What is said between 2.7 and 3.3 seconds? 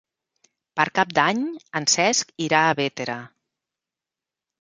Bétera.